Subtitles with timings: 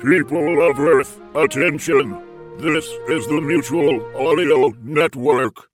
[0.00, 2.16] People of Earth, attention!
[2.58, 5.68] This is the Mutual Audio Network.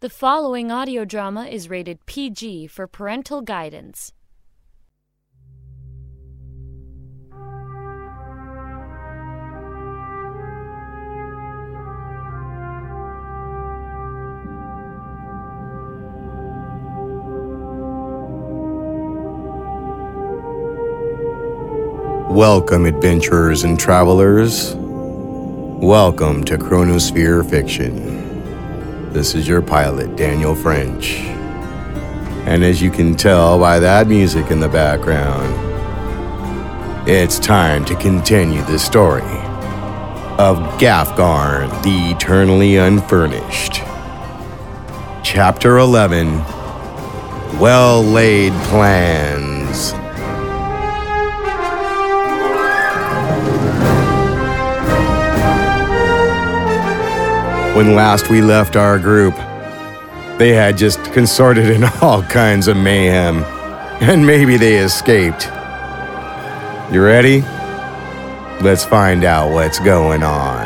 [0.00, 4.14] The following audio drama is rated PG for parental guidance.
[22.36, 24.74] Welcome, adventurers and travelers.
[24.74, 29.10] Welcome to Chronosphere Fiction.
[29.10, 31.20] This is your pilot, Daniel French.
[32.44, 35.48] And as you can tell by that music in the background,
[37.08, 39.22] it's time to continue the story
[40.36, 43.76] of Gafgarn, the Eternally Unfurnished.
[45.24, 46.40] Chapter 11
[47.58, 49.94] Well Laid Plans.
[57.76, 59.34] When last we left our group.
[60.38, 63.44] They had just consorted in all kinds of mayhem,
[64.00, 65.44] and maybe they escaped.
[66.90, 67.42] You ready?
[68.64, 70.65] Let's find out what's going on.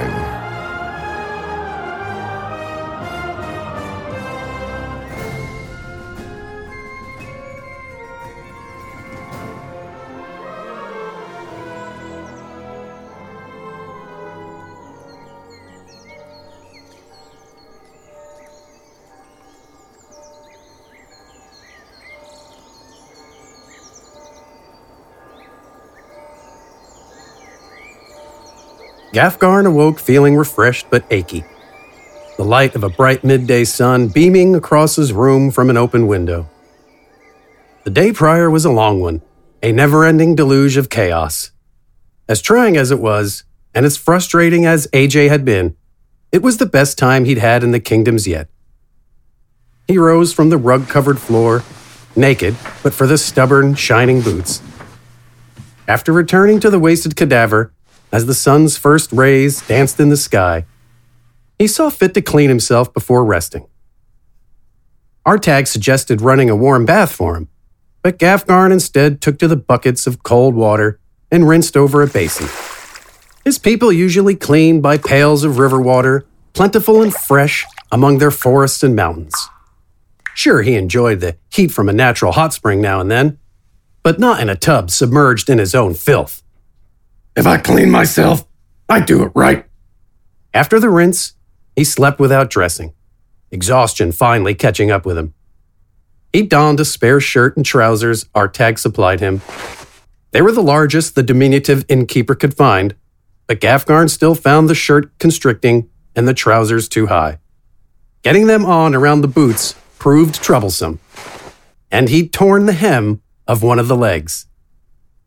[29.13, 31.45] Gafgarn awoke feeling refreshed but achy.
[32.37, 36.49] The light of a bright midday sun beaming across his room from an open window.
[37.85, 39.21] The day prior was a long one,
[39.63, 41.51] a never ending deluge of chaos.
[42.29, 43.43] As trying as it was,
[43.75, 45.77] and as frustrating as AJ had been,
[46.31, 48.49] it was the best time he'd had in the kingdoms yet.
[49.89, 51.65] He rose from the rug covered floor,
[52.15, 52.55] naked,
[52.85, 54.63] but for the stubborn, shining boots.
[55.89, 57.73] After returning to the wasted cadaver,
[58.13, 60.65] as the sun's first rays danced in the sky,
[61.59, 63.67] he saw fit to clean himself before resting.
[65.27, 67.49] Artag suggested running a warm bath for him,
[68.03, 70.99] but Gafgarn instead took to the buckets of cold water
[71.31, 72.49] and rinsed over a basin.
[73.45, 78.83] His people usually cleaned by pails of river water, plentiful and fresh among their forests
[78.83, 79.35] and mountains.
[80.35, 83.39] Sure, he enjoyed the heat from a natural hot spring now and then,
[84.03, 86.43] but not in a tub submerged in his own filth.
[87.37, 88.45] If I clean myself,
[88.89, 89.65] I do it right.
[90.53, 91.35] After the rinse,
[91.77, 92.93] he slept without dressing,
[93.51, 95.35] exhaustion finally catching up with him.
[96.33, 99.43] He donned a spare shirt and trousers Artag supplied him.
[100.33, 102.95] They were the largest the diminutive innkeeper could find,
[103.47, 107.39] but Gafgarn still found the shirt constricting and the trousers too high.
[108.23, 111.01] Getting them on around the boots proved troublesome,
[111.91, 114.47] and he'd torn the hem of one of the legs.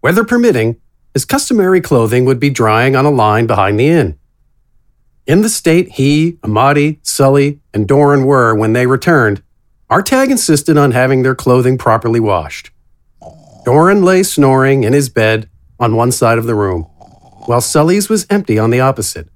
[0.02, 0.80] Weather permitting,
[1.14, 4.18] his customary clothing would be drying on a line behind the inn.
[5.26, 9.42] In the state he, Amadi, Sully, and Doran were when they returned,
[9.90, 12.72] Artag insisted on having their clothing properly washed.
[13.64, 16.84] Doran lay snoring in his bed on one side of the room,
[17.46, 19.30] while Sully's was empty on the opposite.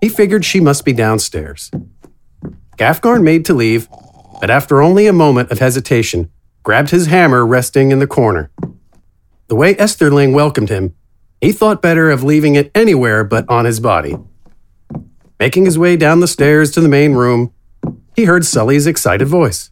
[0.00, 1.70] He figured she must be downstairs.
[2.76, 3.88] Gafgarn made to leave,
[4.40, 6.30] but after only a moment of hesitation,
[6.62, 8.50] grabbed his hammer resting in the corner.
[9.52, 10.94] The way Estelring welcomed him,
[11.42, 14.16] he thought better of leaving it anywhere but on his body.
[15.38, 17.52] Making his way down the stairs to the main room,
[18.16, 19.70] he heard Sully's excited voice.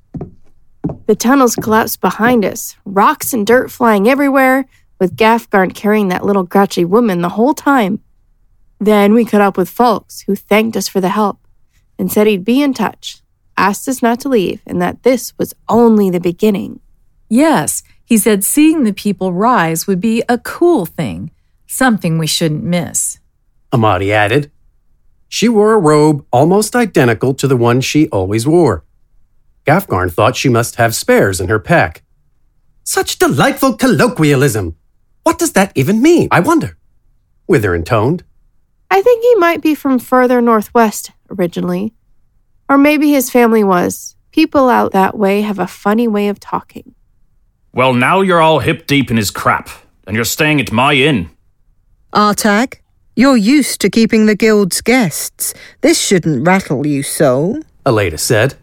[1.06, 4.66] The tunnels collapsed behind us, rocks and dirt flying everywhere,
[4.98, 8.00] with Gafgarn carrying that little grouchy woman the whole time.
[8.80, 11.38] Then we caught up with Fox, who thanked us for the help
[11.98, 13.22] and said he'd be in touch,
[13.56, 16.80] asked us not to leave, and that this was only the beginning.
[17.30, 21.30] Yes, he said seeing the people rise would be a cool thing,
[21.68, 23.20] something we shouldn't miss.
[23.72, 24.50] Amadi added.
[25.28, 28.84] She wore a robe almost identical to the one she always wore.
[29.64, 32.02] Gafgarn thought she must have spares in her pack.
[32.82, 34.74] Such delightful colloquialism!
[35.22, 36.76] What does that even mean, I wonder?
[37.46, 38.24] Wither intoned.
[38.90, 41.94] I think he might be from further northwest originally.
[42.68, 44.16] Or maybe his family was.
[44.32, 46.96] People out that way have a funny way of talking.
[47.72, 49.70] Well, now you're all hip deep in his crap,
[50.06, 51.30] and you're staying at my inn.
[52.12, 52.80] Artag,
[53.14, 55.54] you're used to keeping the guild's guests.
[55.80, 57.60] This shouldn't rattle you so.
[57.86, 58.54] Aleda said.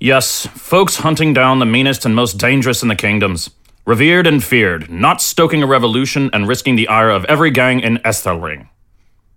[0.00, 3.50] Yes, folks hunting down the meanest and most dangerous in the kingdoms.
[3.84, 7.98] Revered and feared, not stoking a revolution and risking the ire of every gang in
[7.98, 8.68] Estelring.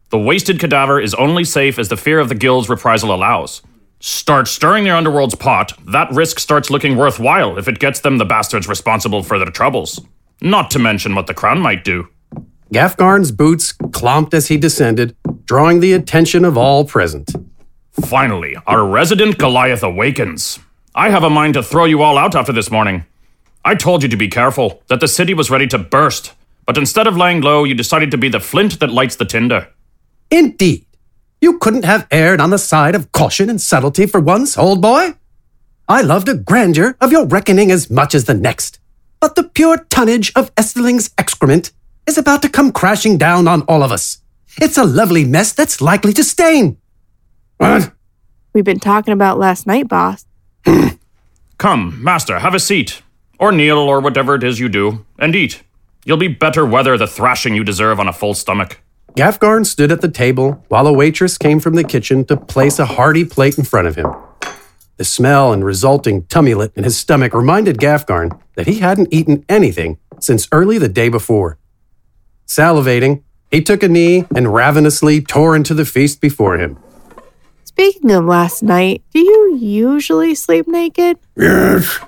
[0.10, 3.62] The wasted cadaver is only safe as the fear of the guild's reprisal allows.
[4.02, 8.24] Start stirring the underworld's pot, that risk starts looking worthwhile if it gets them the
[8.24, 10.00] bastards responsible for their troubles.
[10.42, 12.08] Not to mention what the crown might do.
[12.72, 17.36] Gafgarn's boots clomped as he descended, drawing the attention of all present.
[17.92, 20.60] Finally, our resident Goliath awakens.
[20.96, 23.04] I have a mind to throw you all out after this morning.
[23.66, 26.34] I told you to be careful, that the city was ready to burst,
[26.66, 29.68] but instead of laying low, you decided to be the flint that lights the tinder.
[30.32, 30.86] Indeed.
[31.42, 35.14] You couldn't have erred on the side of caution and subtlety for once, old boy.
[35.88, 38.80] I love the grandeur of your reckoning as much as the next,
[39.20, 41.72] but the pure tonnage of Estelring's excrement
[42.06, 44.22] is about to come crashing down on all of us.
[44.58, 46.78] It's a lovely mess that's likely to stain.
[47.58, 47.92] What?
[48.54, 50.26] We've been talking about last night, boss.
[51.58, 53.02] Come, master, have a seat.
[53.40, 55.64] Or kneel, or whatever it is you do, and eat.
[56.04, 58.80] You'll be better weather the thrashing you deserve on a full stomach.
[59.16, 62.86] Gafgarn stood at the table while a waitress came from the kitchen to place a
[62.86, 64.08] hearty plate in front of him.
[64.98, 69.98] The smell and resulting tumult in his stomach reminded Gafgarn that he hadn't eaten anything
[70.20, 71.58] since early the day before.
[72.46, 76.78] Salivating, he took a knee and ravenously tore into the feast before him.
[77.64, 81.18] Speaking of last night, do you usually sleep naked?
[81.38, 82.00] Yes.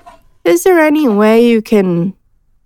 [0.44, 2.14] Is there any way you can,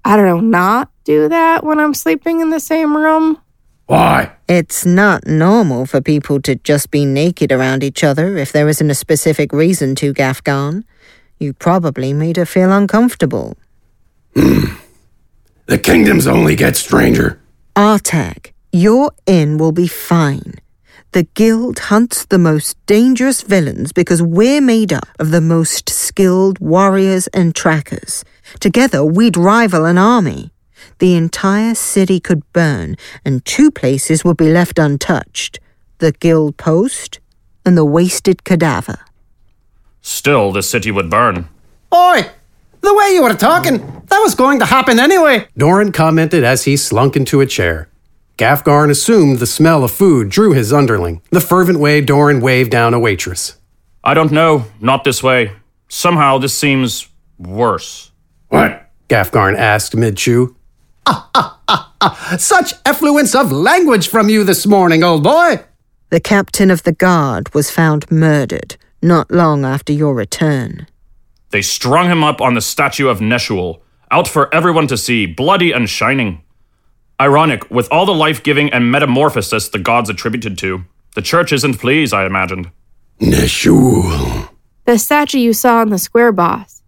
[0.05, 3.41] I don't know, not do that when I'm sleeping in the same room?
[3.87, 4.33] Why?
[4.49, 8.91] It's not normal for people to just be naked around each other if there isn't
[8.91, 10.85] a specific reason to, Gafgarn.
[11.39, 13.57] You probably made her feel uncomfortable.
[14.35, 14.75] Hmm.
[15.67, 17.41] The kingdoms only get stranger.
[17.75, 20.55] Artag, your inn will be fine.
[21.13, 26.59] The guild hunts the most dangerous villains because we're made up of the most skilled
[26.59, 28.25] warriors and trackers.
[28.61, 30.51] Together, we'd rival an army.
[30.99, 35.59] The entire city could burn, and two places would be left untouched
[35.99, 37.21] the guild post
[37.65, 39.01] and the wasted cadaver.
[40.03, 41.49] Still, the city would burn.
[41.95, 42.31] Oi!
[42.81, 45.49] The way you were talking, that was going to happen anyway.
[45.57, 47.89] Doran commented as he slunk into a chair.
[48.39, 52.93] Gafgarn assumed the smell of food drew his underling, the fervent way Doran waved down
[52.93, 53.57] a waitress.
[54.05, 55.53] I don't know, not this way.
[55.89, 58.13] Somehow this seems worse.
[58.49, 58.91] What?
[59.09, 60.56] Gafgarn asked mid chew.
[62.39, 65.61] Such effluence of language from you this morning, old boy.
[66.11, 70.87] The captain of the guard was found murdered not long after your return.
[71.51, 73.81] They strung him up on the statue of Neshul,
[74.11, 76.43] out for everyone to see, bloody and shining.
[77.21, 80.85] Ironic, with all the life giving and metamorphosis the gods attributed to.
[81.15, 82.71] The church isn't pleased, I imagined.
[83.21, 84.51] Neshul.
[84.85, 86.83] The statue you saw in the square, boss.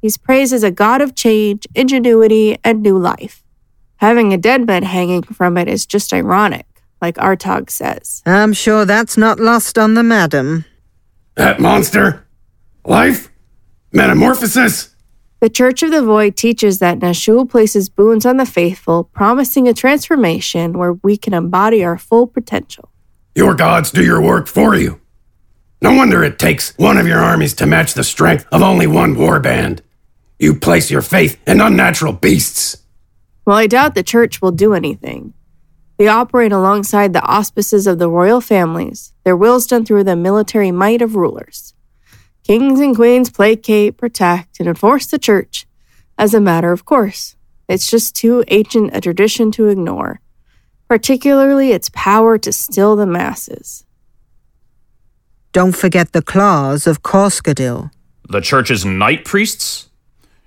[0.00, 3.43] He's praised as a god of change, ingenuity, and new life.
[3.96, 6.66] Having a dead man hanging from it is just ironic,
[7.00, 8.22] like Artag says.
[8.26, 10.64] I'm sure that's not lost on the madam.
[11.36, 12.26] That monster?
[12.84, 13.30] Life?
[13.92, 14.94] Metamorphosis?
[15.40, 19.74] The Church of the Void teaches that Neshul places boons on the faithful, promising a
[19.74, 22.88] transformation where we can embody our full potential.
[23.34, 25.00] Your gods do your work for you.
[25.82, 29.16] No wonder it takes one of your armies to match the strength of only one
[29.16, 29.82] war band.
[30.38, 32.78] You place your faith in unnatural beasts.
[33.44, 35.34] Well, I doubt the church will do anything.
[35.98, 40.72] They operate alongside the auspices of the royal families, their wills done through the military
[40.72, 41.74] might of rulers.
[42.42, 45.66] Kings and queens placate, protect, and enforce the church
[46.18, 47.36] as a matter of course.
[47.68, 50.20] It's just too ancient a tradition to ignore,
[50.88, 53.84] particularly its power to still the masses.
[55.52, 57.90] Don't forget the claws of Koskadil.
[58.28, 59.88] The church's night priests?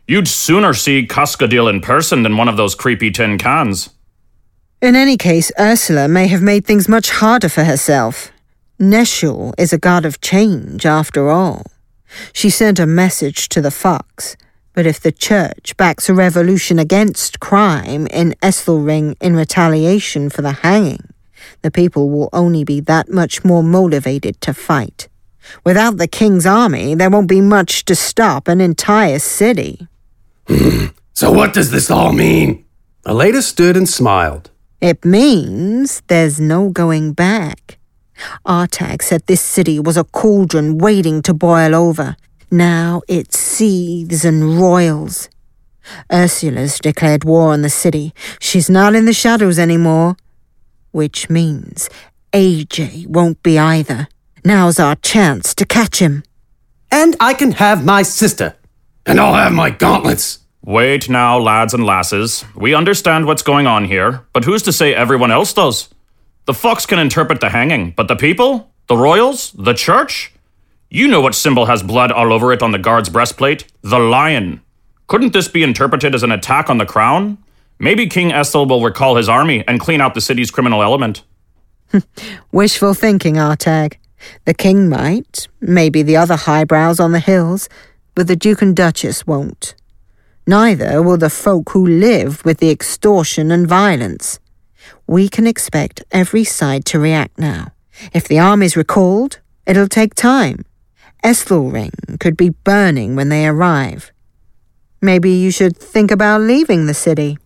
[0.10, 3.90] You'd sooner see Cascadil in person than one of those creepy tin cans.
[4.82, 8.32] In any case, Ursula may have made things much harder for herself.
[8.80, 11.64] Neshul is a god of change, after all.
[12.32, 14.38] She sent a message to the fox,
[14.74, 20.54] but if the church backs a revolution against crime in Estelring in retaliation for the
[20.64, 21.10] hanging,
[21.64, 25.10] the people will only be that much more motivated to fight.
[25.66, 29.88] Without the king's army, there won't be much to stop an entire city.
[31.14, 32.64] So, what does this all mean?
[33.04, 34.52] Aleda stood and smiled.
[34.80, 37.80] It means there's no going back.
[38.46, 42.16] Artag said this city was a cauldron waiting to boil over.
[42.52, 45.30] Now it seethes and roils.
[46.12, 48.14] Ursula's declared war on the city.
[48.40, 50.18] She's not in the shadows anymore.
[50.92, 51.90] Which means
[52.32, 54.08] AJ won't be either.
[54.46, 56.24] Now's our chance to catch him.
[56.92, 58.57] And I can have my sister.
[59.08, 60.40] And I'll have my gauntlets.
[60.66, 62.44] Wait now, lads and lasses.
[62.56, 65.88] We understand what's going on here, but who's to say everyone else does?
[66.44, 68.70] The fox can interpret the hanging, but the people?
[68.88, 69.54] The royals?
[69.54, 70.34] The church?
[70.90, 73.64] You know what symbol has blood all over it on the guard's breastplate?
[73.82, 74.60] The lion.
[75.08, 77.38] Couldn't this be interpreted as an attack on the crown?
[77.80, 81.24] Maybe King Estel will recall his army and clean out the city's criminal element.
[82.52, 83.94] Wishful thinking, Artag.
[84.44, 87.70] The king might, maybe the other highbrows on the hills,
[88.18, 89.76] but the Duke and Duchess won't.
[90.48, 94.40] Neither will the folk who live with the extortion and violence.
[95.06, 97.74] We can expect every side to react now.
[98.14, 100.66] If the army's recalled, it'll take time.
[101.24, 104.12] Estelring could be burning when they arrive.
[105.00, 107.38] Maybe you should think about leaving the city.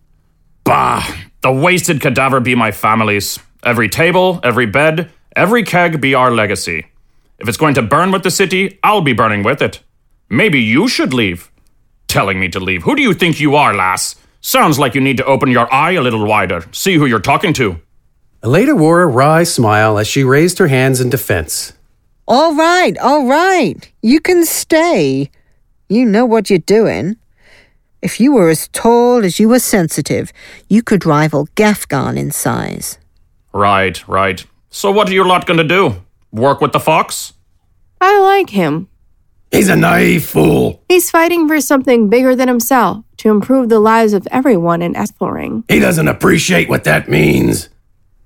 [0.64, 1.06] Bah!
[1.42, 3.38] The wasted cadaver be my family's.
[3.62, 6.86] Every table, every bed, every keg be our legacy.
[7.38, 9.82] If it's going to burn with the city, I'll be burning with it.
[10.32, 11.52] Maybe you should leave.
[12.08, 12.84] Telling me to leave.
[12.84, 14.16] Who do you think you are, lass?
[14.40, 16.64] Sounds like you need to open your eye a little wider.
[16.72, 17.78] See who you're talking to.
[18.42, 21.74] Eleda wore a wry smile as she raised her hands in defense.
[22.26, 23.92] All right, all right.
[24.00, 25.30] You can stay.
[25.90, 27.16] You know what you're doing.
[28.00, 30.32] If you were as tall as you were sensitive,
[30.66, 32.96] you could rival Gafgarn in size.
[33.52, 34.46] Right, right.
[34.70, 36.02] So what are you lot gonna do?
[36.30, 37.34] Work with the fox?
[38.00, 38.88] I like him.
[39.52, 40.82] He's a naive fool.
[40.88, 45.64] He's fighting for something bigger than himself to improve the lives of everyone in Estelring.
[45.68, 47.68] He doesn't appreciate what that means.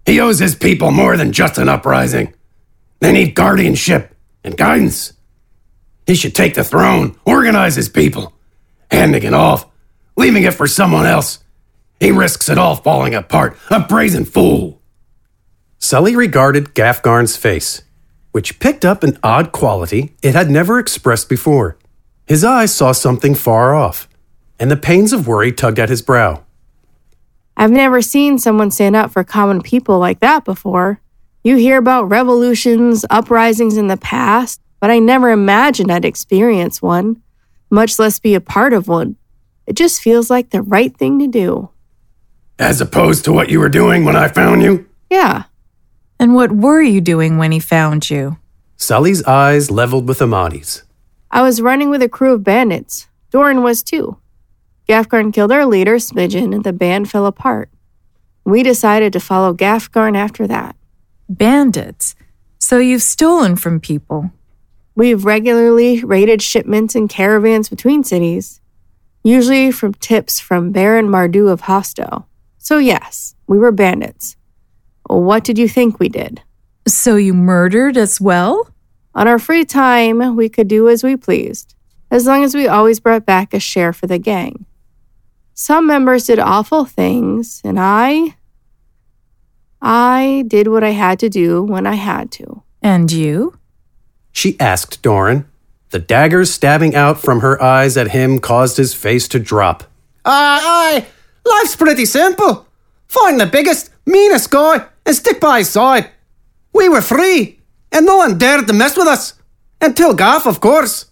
[0.07, 2.33] He owes his people more than just an uprising.
[3.01, 4.15] They need guardianship
[4.45, 5.13] and guidance.
[6.07, 8.33] He should take the throne, organize his people,
[8.91, 9.67] handing it off,
[10.17, 11.41] leaving it for someone else.
[11.99, 13.59] He risks it all falling apart.
[13.69, 14.81] A brazen fool.
[15.79, 17.83] Sully regarded Gafgarn's face,
[18.37, 21.79] which picked up an odd quality it had never expressed before.
[22.27, 24.07] His eyes saw something far off,
[24.61, 26.45] and the pains of worry tugged at his brow.
[27.57, 31.01] I've never seen someone stand up for common people like that before.
[31.45, 37.23] You hear about revolutions, uprisings in the past, but I never imagined I'd experience one,
[37.71, 39.17] much less be a part of one.
[39.67, 41.71] It just feels like the right thing to do.
[42.59, 44.87] As opposed to what you were doing when I found you?
[45.09, 45.45] Yeah.
[46.19, 48.39] And what were you doing when he found you?
[48.77, 50.83] Sully's eyes leveled with Amadi's.
[51.31, 53.09] I was running with a crew of bandits.
[53.31, 54.19] Doran was too.
[54.89, 57.71] Gafgarn killed our leader, Smidgen, and the band fell apart.
[58.45, 60.77] We decided to follow Gafgarn after that.
[61.29, 62.15] Bandits.
[62.59, 64.31] So you've stolen from people.
[64.95, 68.61] We've regularly raided shipments and caravans between cities,
[69.23, 72.25] usually from tips from Baron Mardu of Hosto.
[72.59, 74.37] So, yes, we were bandits.
[75.09, 76.43] What did you think we did?
[76.89, 78.69] So you murdered as well?
[79.15, 81.75] On our free time, we could do as we pleased,
[82.11, 84.67] as long as we always brought back a share for the gang.
[85.55, 88.37] Some members did awful things, and I.
[89.81, 92.63] I did what I had to do when I had to.
[92.83, 93.59] And you?
[94.33, 95.47] She asked Doran.
[95.91, 99.85] The daggers stabbing out from her eyes at him caused his face to drop.
[100.25, 101.07] Aye, aye.
[101.45, 102.67] Life's pretty simple.
[103.07, 106.11] Find the biggest, meanest guy and stick by his side.
[106.75, 107.61] We were free,
[107.93, 109.35] and no one dared to mess with us.
[109.81, 111.07] Until Gaff, of course.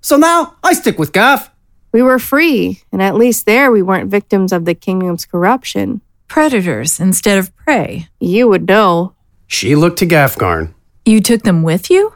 [0.00, 1.50] So now I stick with Gaff.
[1.92, 6.00] We were free, and at least there we weren't victims of the kingdom's corruption.
[6.28, 8.08] Predators instead of prey.
[8.20, 9.14] You would know.
[9.46, 10.74] She looked to Gafgarn.
[11.04, 12.14] You took them with you?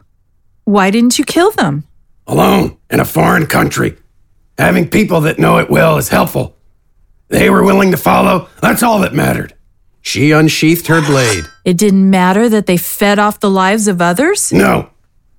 [0.65, 1.85] Why didn't you kill them?
[2.27, 3.97] Alone in a foreign country.
[4.59, 6.57] Having people that know it well is helpful.
[7.29, 8.49] They were willing to follow.
[8.61, 9.55] That's all that mattered.
[10.03, 11.45] She unsheathed her blade.
[11.65, 14.51] It didn't matter that they fed off the lives of others?
[14.51, 14.91] No.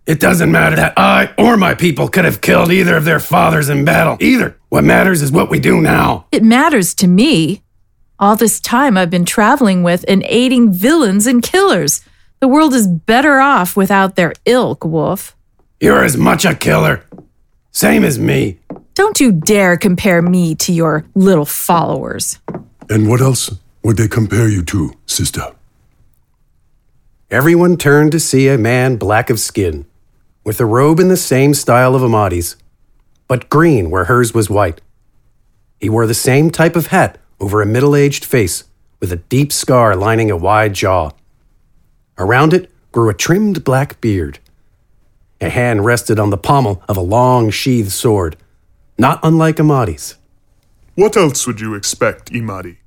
[0.06, 3.70] It doesn't matter that I or my people could have killed either of their fathers
[3.70, 4.18] in battle.
[4.20, 4.56] Either.
[4.70, 6.27] What matters is what we do now.
[6.32, 7.63] It matters to me.
[8.20, 12.01] All this time I've been traveling with and aiding villains and killers.
[12.39, 15.36] The world is better off without their ilk, Wolf.
[15.80, 17.03] You're as much a killer.
[17.72, 18.60] Same as me.
[18.94, 22.39] Don't you dare compare me to your little followers.
[22.89, 23.50] And what else
[23.84, 25.56] would they compare you to, sister?
[27.30, 29.86] Everyone turned to see a man black of skin,
[30.44, 32.58] with a robe in the same style of Amadi's,
[33.28, 34.82] but green where hers was white.
[35.80, 38.66] He wore the same type of hat over a middle aged face,
[39.00, 41.12] with a deep scar lining a wide jaw.
[42.18, 44.40] Around it grew a trimmed black beard.
[45.40, 48.36] A hand rested on the pommel of a long sheathed sword,
[48.98, 50.18] not unlike Amadi's.
[50.94, 52.78] What else would you expect, Imadi?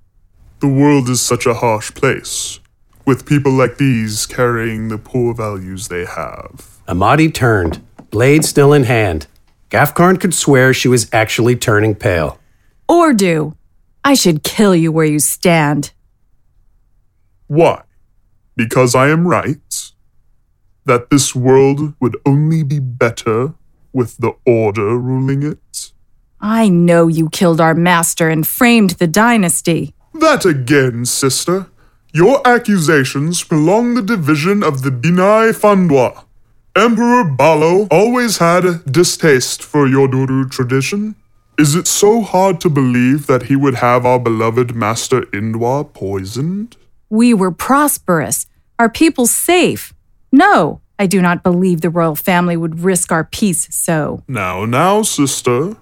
[0.65, 2.59] The world is such a harsh place,
[3.05, 6.81] with people like these carrying the poor values they have.
[6.89, 9.27] Amadi turned, blade still in hand.
[9.69, 12.39] Gafgarn could swear she was actually turning pale.
[12.89, 13.55] or do.
[14.07, 15.93] I should kill you where you stand.
[17.47, 17.83] Why?
[18.57, 19.93] Because I am right?
[20.87, 23.53] That this world would only be better
[23.93, 25.93] with the Order ruling it?
[26.41, 29.93] I know you killed our master and framed the dynasty.
[30.25, 31.67] That again, sister.
[32.15, 36.25] Your accusations prolong the division of the Binai Fandwa.
[36.75, 41.15] Emperor Balo always had a distaste for Yoduru tradition.
[41.59, 46.79] Is it so hard to believe that he would have our beloved Master Indwa poisoned?
[47.11, 48.47] We were prosperous,
[48.79, 49.93] our people safe.
[50.33, 54.23] No, I do not believe the royal family would risk our peace so.
[54.27, 55.77] Now, now, sister.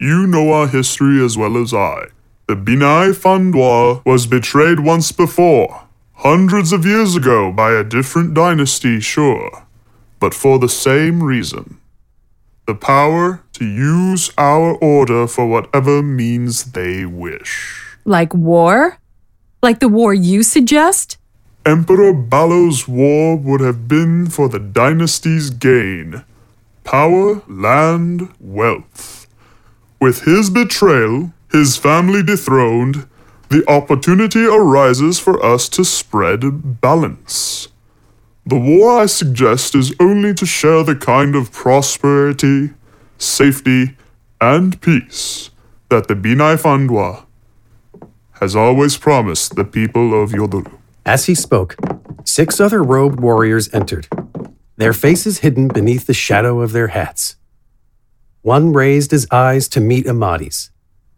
[0.00, 2.13] You know our history as well as I.
[2.46, 9.00] The Binai Fandwa was betrayed once before, hundreds of years ago by a different dynasty,
[9.00, 9.64] sure,
[10.20, 11.80] but for the same reason
[12.66, 17.98] the power to use our order for whatever means they wish.
[18.04, 18.98] Like war?
[19.62, 21.18] Like the war you suggest?
[21.66, 26.24] Emperor Balo's war would have been for the dynasty's gain
[26.84, 29.26] power, land, wealth.
[30.00, 33.06] With his betrayal, his family dethroned,
[33.48, 37.68] the opportunity arises for us to spread balance.
[38.44, 42.70] The war I suggest is only to share the kind of prosperity,
[43.18, 43.96] safety,
[44.40, 45.50] and peace
[45.90, 47.24] that the Binai Fandwa
[48.40, 50.76] has always promised the people of Yoduru.
[51.06, 51.76] As he spoke,
[52.24, 54.08] six other robed warriors entered,
[54.76, 57.36] their faces hidden beneath the shadow of their hats.
[58.42, 60.72] One raised his eyes to meet Amadi's.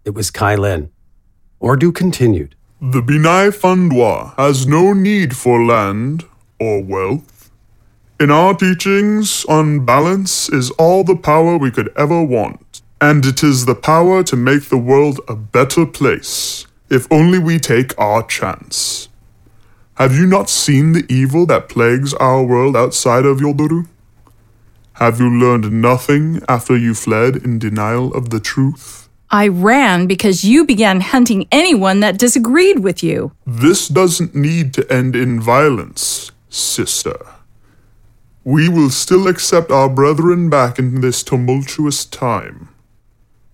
[0.07, 0.91] It was Kylen.
[1.61, 2.55] Ordu continued.
[2.81, 6.25] The Binai Fandwa has no need for land
[6.61, 7.51] or wealth.
[8.21, 13.43] In our teachings, on balance is all the power we could ever want, and it
[13.43, 18.23] is the power to make the world a better place, if only we take our
[18.23, 19.09] chance.
[19.95, 23.89] Have you not seen the evil that plagues our world outside of Yoduru?
[24.93, 29.06] Have you learned nothing after you fled in denial of the truth?
[29.31, 33.33] I ran because you began hunting anyone that disagreed with you.
[33.47, 37.19] This doesn't need to end in violence, sister.
[38.45, 42.69] We will still accept our brethren back in this tumultuous time,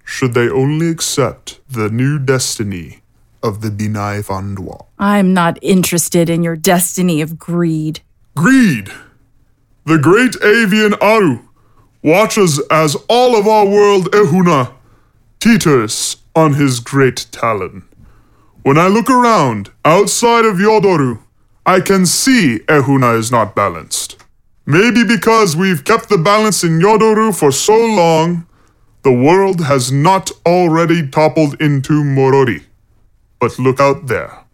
[0.04, 3.00] should they only accept the new destiny
[3.42, 4.86] of the Binai Fandwa.
[4.98, 8.00] I'm not interested in your destiny of greed.
[8.36, 8.90] Greed!
[9.84, 11.40] The great avian Aru
[12.02, 14.72] watches as all of our world Ehuna
[15.42, 17.82] teeters on his great talon.
[18.62, 21.18] When I look around, outside of Yoduru,
[21.66, 24.22] I can see Ehuna is not balanced.
[24.66, 28.46] Maybe because we've kept the balance in Yoduru for so long,
[29.02, 32.62] the world has not already toppled into Morori.
[33.40, 34.44] But look out there.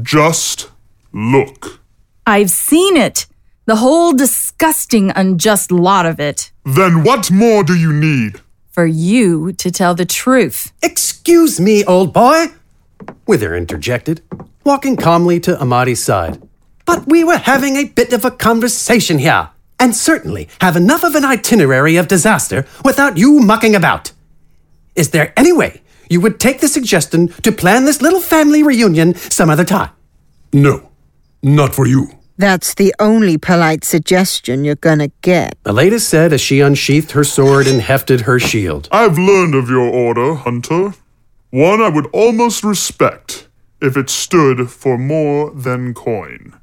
[0.00, 0.70] Just
[1.12, 1.80] look.
[2.24, 3.26] I've seen it.
[3.66, 6.52] The whole disgusting, unjust lot of it.
[6.64, 8.40] Then what more do you need?
[8.74, 10.72] For you to tell the truth.
[10.82, 12.46] Excuse me, old boy,
[13.24, 14.20] Wither interjected,
[14.64, 16.42] walking calmly to Amadi's side.
[16.84, 21.14] But we were having a bit of a conversation here, and certainly have enough of
[21.14, 24.10] an itinerary of disaster without you mucking about.
[24.96, 29.14] Is there any way you would take the suggestion to plan this little family reunion
[29.14, 29.90] some other time?
[30.52, 30.90] No,
[31.44, 32.08] not for you.
[32.36, 35.56] That's the only polite suggestion you're gonna get.
[35.64, 38.88] Aleda said as she unsheathed her sword and hefted her shield.
[38.90, 40.94] I've learned of your order, Hunter.
[41.50, 43.46] One I would almost respect
[43.80, 46.54] if it stood for more than coin.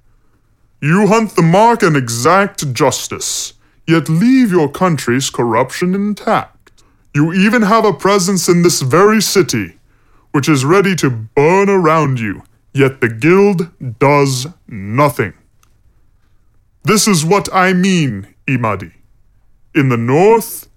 [0.82, 3.54] You hunt the mark and exact justice,
[3.88, 6.84] yet leave your country's corruption intact.
[7.14, 9.78] You even have a presence in this very city,
[10.32, 15.34] which is ready to burn around you, yet the guild does nothing.
[16.84, 18.94] This is what I mean, Imadi.
[19.76, 20.68] In the north,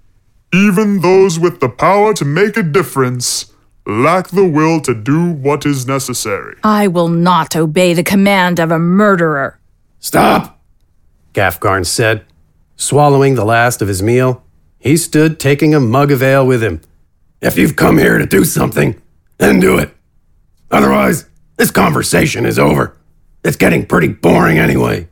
[0.53, 3.53] even those with the power to make a difference
[3.87, 6.57] lack the will to do what is necessary.
[6.63, 9.59] I will not obey the command of a murderer.
[9.99, 10.61] Stop!
[11.33, 12.25] Gafgarn said,
[12.77, 14.43] swallowing the last of his meal.
[14.79, 16.81] He stood taking a mug of ale with him.
[17.41, 19.01] If you've come here to do something,
[19.39, 19.95] then do it.
[20.71, 22.97] Otherwise, this conversation is over.
[23.43, 25.09] It's getting pretty boring anyway.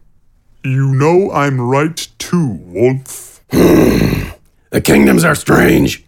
[0.65, 3.41] You know I'm right too, Wolf.
[4.71, 6.03] The kingdoms are strange.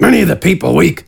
[0.00, 1.04] Many of the people weak,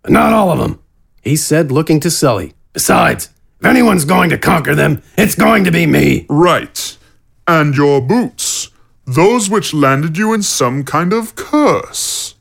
[0.00, 0.80] but not all of them.
[1.20, 2.54] He said, looking to Sully.
[2.72, 3.28] Besides,
[3.60, 6.24] if anyone's going to conquer them, it's going to be me.
[6.26, 6.96] Right.
[7.46, 8.70] And your boots,
[9.04, 12.34] those which landed you in some kind of curse.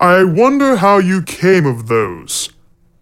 [0.00, 2.50] I wonder how you came of those.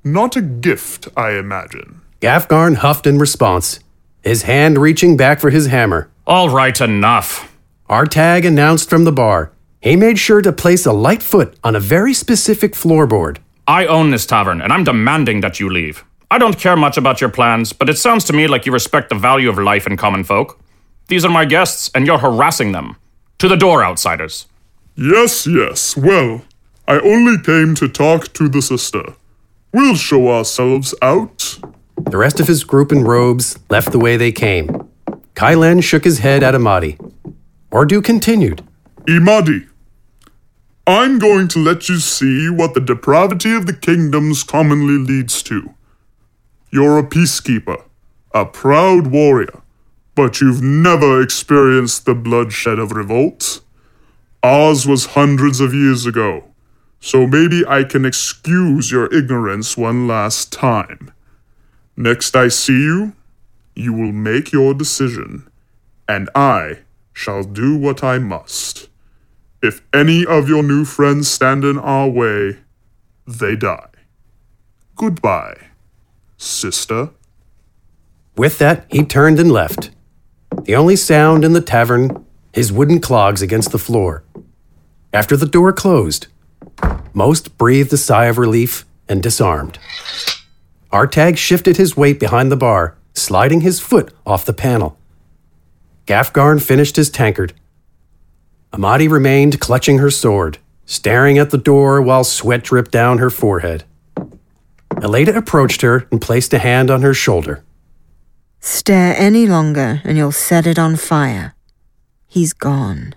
[0.05, 2.03] Not a gift, I imagine.
[2.21, 3.81] Gafgarn huffed in response,
[4.23, 6.11] his hand reaching back for his hammer.
[6.31, 7.53] All right, enough.
[7.89, 9.51] Artag announced from the bar.
[9.81, 13.39] He made sure to place a light foot on a very specific floorboard.
[13.67, 16.05] I own this tavern, and I'm demanding that you leave.
[16.31, 19.09] I don't care much about your plans, but it sounds to me like you respect
[19.09, 20.61] the value of life in common folk.
[21.09, 22.95] These are my guests, and you're harassing them.
[23.39, 24.47] To the door, outsiders.
[24.95, 25.97] Yes, yes.
[25.97, 26.43] Well,
[26.87, 29.15] I only came to talk to the sister.
[29.73, 31.59] We'll show ourselves out.
[31.97, 34.80] The rest of his group in robes left the way they came.
[35.41, 36.99] Kylen shook his head at Amadi.
[37.73, 38.63] Ordu continued.
[39.09, 39.71] Imadi,
[40.87, 45.75] I'm going to let you see what the depravity of the kingdoms commonly leads to.
[46.71, 47.83] You're a peacekeeper,
[48.35, 49.63] a proud warrior,
[50.15, 53.63] but you've never experienced the bloodshed of revolt.
[54.43, 56.45] Ours was hundreds of years ago,
[57.01, 61.15] so maybe I can excuse your ignorance one last time.
[61.97, 63.15] Next I see you,
[63.81, 65.49] you will make your decision,
[66.07, 66.81] and I
[67.13, 68.89] shall do what I must.
[69.63, 72.59] If any of your new friends stand in our way,
[73.27, 73.89] they die.
[74.97, 75.69] Goodbye,
[76.37, 77.11] sister.
[78.37, 79.91] With that, he turned and left.
[80.65, 84.25] The only sound in the tavern, his wooden clogs against the floor.
[85.13, 86.27] After the door closed,
[87.13, 89.79] most breathed a sigh of relief and disarmed.
[90.93, 94.97] Artag shifted his weight behind the bar, sliding his foot off the panel.
[96.07, 97.53] Gafgarn finished his tankard.
[98.73, 103.85] Amadi remained clutching her sword, staring at the door while sweat dripped down her forehead.
[104.97, 107.63] Eleda approached her and placed a hand on her shoulder.
[108.61, 111.55] Stare any longer and you'll set it on fire.
[112.27, 113.15] He's gone.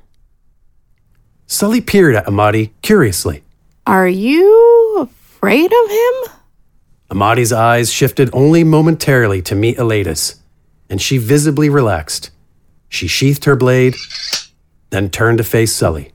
[1.45, 3.43] Sully peered at Amadi curiously.
[3.85, 6.33] Are you afraid of him?
[7.13, 10.41] Amadi's eyes shifted only momentarily to meet Eleda's,
[10.89, 12.31] and she visibly relaxed.
[12.89, 13.93] She sheathed her blade,
[14.89, 16.11] then turned to face Sully.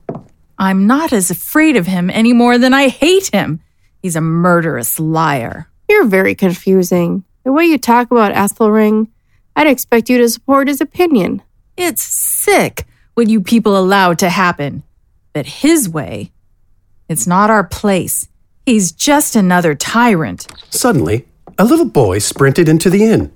[0.57, 3.61] I'm not as afraid of him any more than I hate him.
[4.01, 5.69] He's a murderous liar.
[5.87, 7.23] You're very confusing.
[7.45, 9.07] The way you talk about Estelring,
[9.55, 11.41] I'd expect you to support his opinion.
[11.77, 12.83] It's sick
[13.13, 14.83] what you people allow to happen.
[15.31, 16.33] But his way,
[17.07, 18.27] it's not our place.
[18.69, 20.45] He's just another tyrant.
[20.69, 21.25] Suddenly,
[21.57, 23.31] a little boy sprinted into the inn.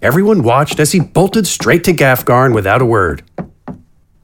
[0.00, 3.22] Everyone watched as he bolted straight to Gafgarn without a word.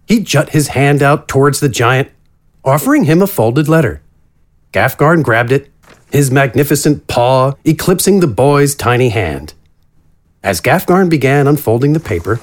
[0.06, 2.08] He jut his hand out towards the giant,
[2.64, 4.00] offering him a folded letter.
[4.72, 5.70] Gafgarn grabbed it,
[6.10, 9.52] his magnificent paw eclipsing the boy's tiny hand.
[10.42, 12.40] As Gafgarn began unfolding the paper,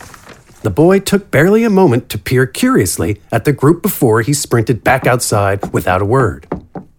[0.62, 4.84] the boy took barely a moment to peer curiously at the group before he sprinted
[4.84, 6.46] back outside without a word.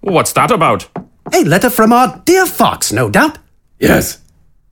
[0.07, 0.88] What's that about?
[1.35, 3.38] A letter from our dear Fox, no doubt.
[3.81, 4.19] Yes,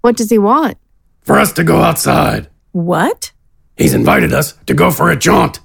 [0.03, 0.79] What does he want?
[1.23, 2.49] for us to go outside.
[2.73, 3.33] What?
[3.77, 5.59] He's invited us to go for a jaunt.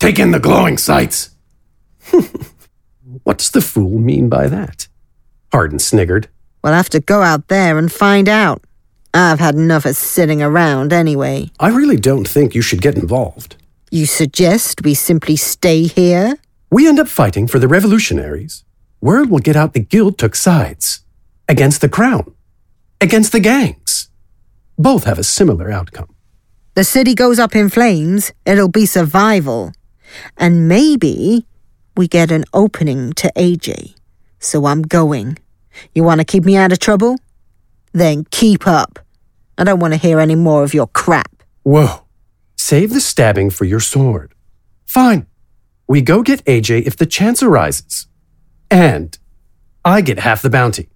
[0.00, 1.30] Take in the glowing sights.
[3.22, 4.88] What does the fool mean by that?
[5.50, 6.28] Hardin sniggered.
[6.62, 8.62] We'll have to go out there and find out.
[9.14, 11.50] I've had enough of sitting around anyway.
[11.58, 13.56] I really don't think you should get involved.
[13.90, 16.36] You suggest we simply stay here?
[16.70, 18.64] We end up fighting for the revolutionaries.
[19.06, 21.04] Word will get out the guild took sides.
[21.48, 22.34] Against the crown.
[23.00, 24.10] Against the gangs.
[24.76, 26.08] Both have a similar outcome.
[26.74, 29.70] The city goes up in flames, it'll be survival.
[30.36, 31.46] And maybe
[31.96, 33.94] we get an opening to AJ.
[34.40, 35.38] So I'm going.
[35.94, 37.14] You want to keep me out of trouble?
[37.92, 38.98] Then keep up.
[39.56, 41.44] I don't want to hear any more of your crap.
[41.62, 42.02] Whoa.
[42.56, 44.34] Save the stabbing for your sword.
[44.84, 45.28] Fine.
[45.86, 48.08] We go get AJ if the chance arises.
[48.70, 49.16] And
[49.84, 50.88] I get half the bounty.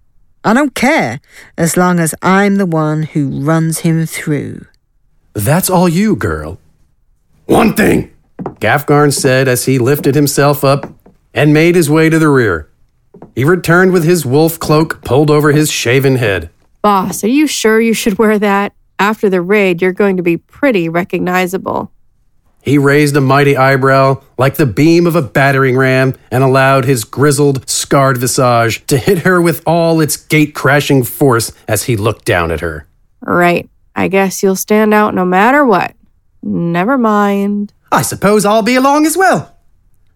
[0.43, 1.21] I don't care,
[1.57, 4.65] as long as I'm the one who runs him through.
[5.33, 6.59] That's all you, girl.
[7.45, 8.11] One thing.
[8.59, 10.91] Gafgarn said as he lifted himself up
[11.33, 12.69] and made his way to the rear.
[13.35, 16.49] He returned with his wolf cloak pulled over his shaven head.
[16.81, 18.73] Boss, are you sure you should wear that?
[18.97, 21.91] After the raid, you're going to be pretty recognizable.
[22.61, 27.03] He raised a mighty eyebrow like the beam of a battering ram and allowed his
[27.03, 32.25] grizzled, scarred visage to hit her with all its gate crashing force as he looked
[32.25, 32.87] down at her.
[33.21, 33.69] Right.
[33.95, 35.95] I guess you'll stand out no matter what.
[36.43, 37.73] Never mind.
[37.91, 39.57] I suppose I'll be along as well.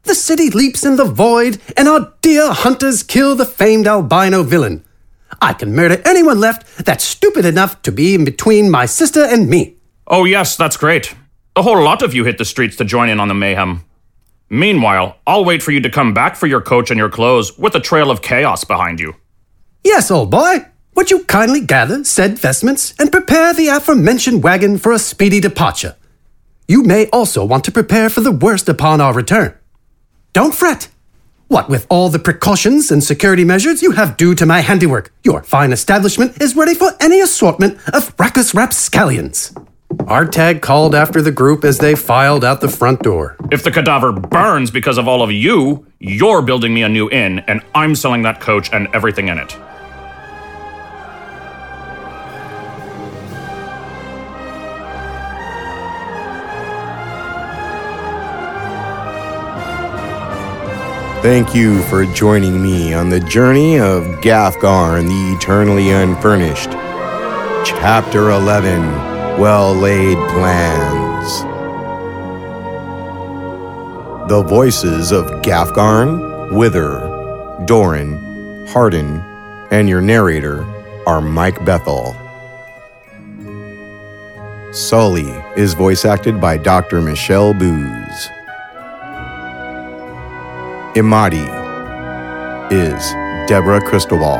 [0.03, 4.85] The city leaps in the void, and our dear hunters kill the famed albino villain.
[5.41, 9.49] I can murder anyone left that's stupid enough to be in between my sister and
[9.49, 9.77] me.
[10.07, 11.15] Oh, yes, that's great.
[11.57, 13.85] A whole lot of you hit the streets to join in on the mayhem.
[14.49, 17.73] Meanwhile, I'll wait for you to come back for your coach and your clothes with
[17.75, 19.15] a trail of chaos behind you.
[19.81, 20.65] Yes, old boy.
[20.95, 25.95] would you kindly gather said vestments and prepare the aforementioned wagon for a speedy departure?
[26.67, 29.57] You may also want to prepare for the worst upon our return.
[30.33, 30.89] Don't fret.
[31.47, 35.41] What with all the precautions and security measures you have due to my handiwork, your
[35.43, 39.53] fine establishment is ready for any assortment of Brachus rapscallions.
[40.03, 43.37] Artag called after the group as they filed out the front door.
[43.51, 47.39] If the cadaver burns because of all of you, you're building me a new inn,
[47.47, 49.57] and I'm selling that coach and everything in it.
[61.23, 66.71] Thank you for joining me on the journey of Gafgar and the Eternally Unfurnished.
[67.65, 71.41] Chapter 11 Well Laid Plans.
[74.29, 77.01] The voices of Gafgarn, Wither,
[77.65, 79.19] Doran, Hardin,
[79.71, 80.63] and your narrator
[81.05, 82.15] are Mike Bethel.
[84.71, 87.01] Sully is voice acted by Dr.
[87.01, 88.29] Michelle Booz.
[90.95, 91.45] Imadi
[92.71, 93.03] is
[93.49, 94.39] Deborah Cristobal.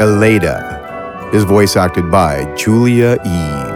[0.00, 0.77] Eleda
[1.32, 3.68] is voice acted by Julia Eve.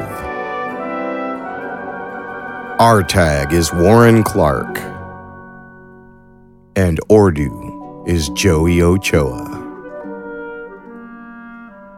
[2.80, 4.78] Artag is Warren Clark.
[6.74, 9.60] And Ordu is Joey Ochoa.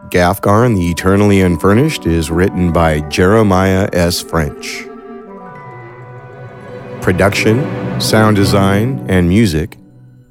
[0.09, 4.21] Gafgarn the Eternally Unfurnished is written by Jeremiah S.
[4.21, 4.83] French.
[7.01, 9.77] Production, sound design, and music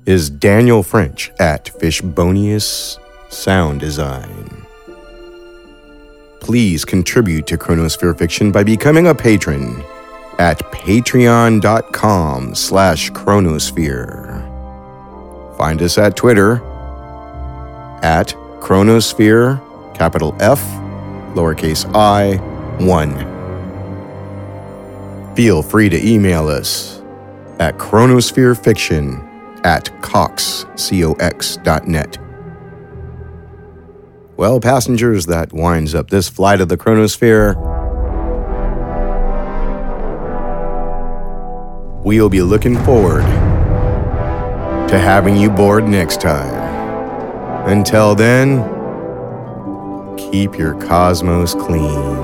[0.07, 2.99] is Daniel French at Fishbonius
[3.31, 4.54] Sound Design.
[6.45, 9.83] Please contribute to Chronosphere Fiction by becoming a patron
[10.39, 14.47] at patreon.com slash chronosphere.
[15.57, 16.57] Find us at Twitter
[18.03, 19.59] at chronosphere,
[19.95, 20.61] capital F,
[21.35, 22.37] lowercase i,
[22.85, 25.35] 1.
[25.35, 27.01] Feel free to email us
[27.59, 32.19] at chronospherefiction at cox, C-O-X.net.
[34.37, 37.55] Well, passengers, that winds up this flight of the Chronosphere.
[42.05, 43.23] We'll be looking forward
[44.89, 46.53] to having you board next time.
[47.69, 48.59] Until then,
[50.17, 52.24] keep your cosmos clean.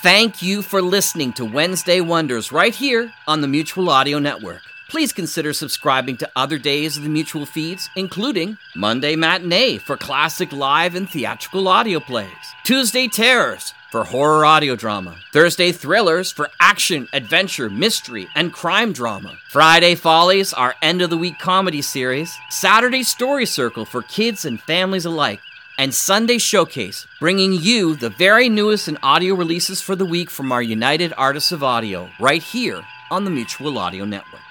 [0.00, 4.62] Thank you for listening to Wednesday Wonders right here on the Mutual Audio Network.
[4.88, 10.52] Please consider subscribing to other days of the Mutual feeds, including Monday Matinee for classic
[10.52, 12.30] live and theatrical audio plays,
[12.62, 19.36] Tuesday Terrors for horror audio drama, Thursday Thrillers for action, adventure, mystery, and crime drama,
[19.50, 24.60] Friday Follies, our end of the week comedy series, Saturday Story Circle for kids and
[24.60, 25.40] families alike
[25.78, 30.50] and Sunday Showcase, bringing you the very newest in audio releases for the week from
[30.50, 34.42] our United Artists of Audio, right here on the Mutual Audio Network.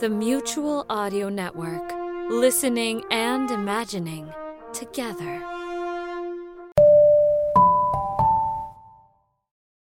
[0.00, 1.92] The Mutual Audio Network.
[2.28, 4.28] Listening and imagining
[4.72, 5.55] together.